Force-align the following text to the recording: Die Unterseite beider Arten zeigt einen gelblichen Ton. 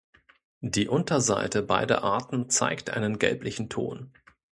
Die 0.65 0.87
Unterseite 0.87 1.61
beider 1.61 2.01
Arten 2.03 2.49
zeigt 2.49 2.89
einen 2.89 3.19
gelblichen 3.19 3.69
Ton. 3.69 4.11